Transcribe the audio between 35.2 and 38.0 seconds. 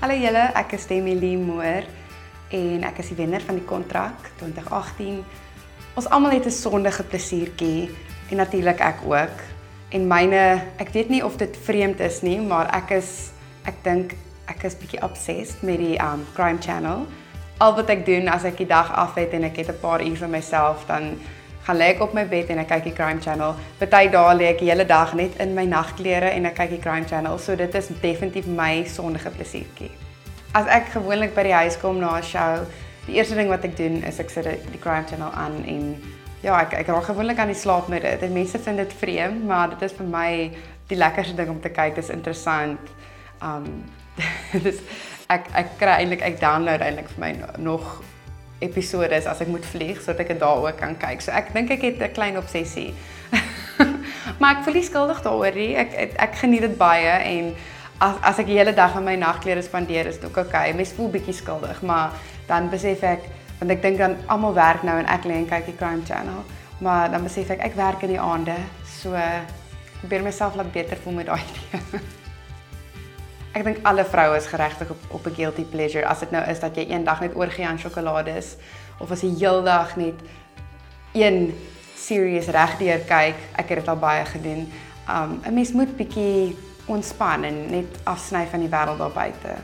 aan en ja, ek ek raak gewoonlik aan die slaap